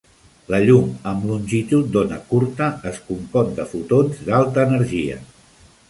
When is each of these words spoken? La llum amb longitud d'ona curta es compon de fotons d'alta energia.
La 0.51 0.59
llum 0.67 0.87
amb 1.11 1.27
longitud 1.33 1.91
d'ona 1.97 2.19
curta 2.33 2.71
es 2.93 2.99
compon 3.11 3.55
de 3.61 3.71
fotons 3.75 4.25
d'alta 4.31 4.69
energia. 4.71 5.25